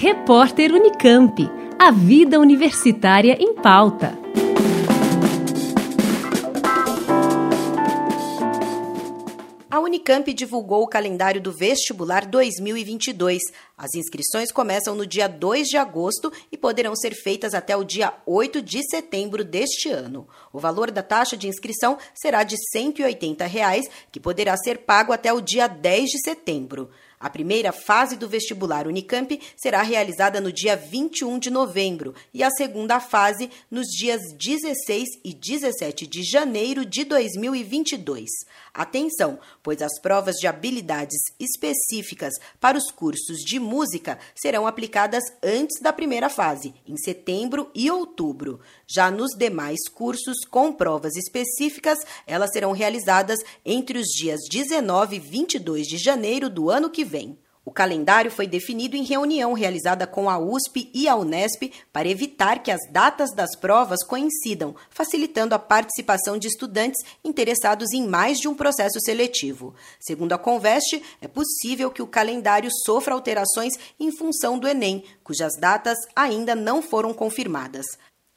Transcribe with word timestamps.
Repórter 0.00 0.72
Unicamp. 0.72 1.50
A 1.76 1.90
vida 1.90 2.38
universitária 2.38 3.36
em 3.40 3.52
pauta. 3.52 4.16
A 9.68 9.80
Unicamp 9.80 10.32
divulgou 10.32 10.84
o 10.84 10.86
calendário 10.86 11.40
do 11.40 11.50
vestibular 11.50 12.26
2022. 12.26 13.42
As 13.76 13.92
inscrições 13.96 14.52
começam 14.52 14.94
no 14.94 15.04
dia 15.04 15.26
2 15.26 15.66
de 15.66 15.76
agosto 15.76 16.32
e 16.52 16.56
poderão 16.56 16.94
ser 16.94 17.12
feitas 17.12 17.52
até 17.52 17.76
o 17.76 17.82
dia 17.82 18.14
8 18.24 18.62
de 18.62 18.88
setembro 18.88 19.42
deste 19.42 19.88
ano. 19.88 20.28
O 20.52 20.60
valor 20.60 20.92
da 20.92 21.02
taxa 21.02 21.36
de 21.36 21.48
inscrição 21.48 21.98
será 22.14 22.44
de 22.44 22.54
180 22.70 23.44
reais, 23.46 23.90
que 24.12 24.20
poderá 24.20 24.56
ser 24.56 24.78
pago 24.78 25.12
até 25.12 25.32
o 25.32 25.40
dia 25.40 25.66
10 25.66 26.08
de 26.08 26.20
setembro. 26.22 26.88
A 27.20 27.28
primeira 27.28 27.72
fase 27.72 28.16
do 28.16 28.28
vestibular 28.28 28.86
Unicamp 28.86 29.40
será 29.56 29.82
realizada 29.82 30.40
no 30.40 30.52
dia 30.52 30.76
21 30.76 31.38
de 31.38 31.50
novembro 31.50 32.14
e 32.32 32.44
a 32.44 32.50
segunda 32.50 33.00
fase 33.00 33.50
nos 33.68 33.88
dias 33.88 34.20
16 34.38 35.08
e 35.24 35.34
17 35.34 36.06
de 36.06 36.22
janeiro 36.22 36.84
de 36.84 37.04
2022. 37.04 38.28
Atenção, 38.72 39.40
pois 39.62 39.82
as 39.82 40.00
provas 40.00 40.36
de 40.36 40.46
habilidades 40.46 41.18
específicas 41.40 42.34
para 42.60 42.78
os 42.78 42.90
cursos 42.92 43.38
de 43.38 43.58
música 43.58 44.18
serão 44.36 44.66
aplicadas 44.66 45.24
antes 45.42 45.80
da 45.80 45.92
primeira 45.92 46.28
fase, 46.28 46.72
em 46.86 46.96
setembro 46.96 47.68
e 47.74 47.90
outubro. 47.90 48.60
Já 48.86 49.10
nos 49.10 49.36
demais 49.36 49.88
cursos 49.92 50.44
com 50.48 50.72
provas 50.72 51.16
específicas, 51.16 51.98
elas 52.26 52.52
serão 52.52 52.70
realizadas 52.70 53.40
entre 53.64 53.98
os 53.98 54.06
dias 54.06 54.38
19 54.48 55.16
e 55.16 55.18
22 55.18 55.86
de 55.88 55.98
janeiro 55.98 56.48
do 56.48 56.70
ano 56.70 56.88
que 56.88 57.07
vem. 57.08 57.36
O 57.68 57.70
calendário 57.70 58.30
foi 58.30 58.46
definido 58.46 58.96
em 58.96 59.04
reunião 59.04 59.52
realizada 59.52 60.06
com 60.06 60.30
a 60.30 60.38
USP 60.38 60.90
e 60.94 61.06
a 61.06 61.14
Unesp 61.14 61.70
para 61.92 62.08
evitar 62.08 62.62
que 62.62 62.70
as 62.70 62.80
datas 62.90 63.30
das 63.34 63.54
provas 63.54 64.02
coincidam, 64.02 64.74
facilitando 64.88 65.54
a 65.54 65.58
participação 65.58 66.38
de 66.38 66.48
estudantes 66.48 66.98
interessados 67.22 67.92
em 67.92 68.08
mais 68.08 68.38
de 68.38 68.48
um 68.48 68.54
processo 68.54 68.98
seletivo. 69.00 69.74
Segundo 70.00 70.32
a 70.32 70.38
Conveste, 70.38 71.02
é 71.20 71.28
possível 71.28 71.90
que 71.90 72.00
o 72.00 72.06
calendário 72.06 72.70
sofra 72.86 73.12
alterações 73.12 73.74
em 74.00 74.10
função 74.16 74.58
do 74.58 74.66
Enem, 74.66 75.04
cujas 75.22 75.52
datas 75.60 75.98
ainda 76.16 76.54
não 76.54 76.80
foram 76.80 77.12
confirmadas. 77.12 77.84